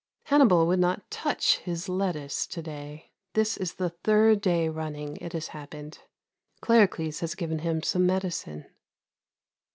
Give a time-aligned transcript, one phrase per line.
[0.23, 3.11] Hannibal would not touch his lettuce to day.
[3.33, 5.99] This is the third day running it has happened.
[6.59, 8.65] Claricles has given him some medicine.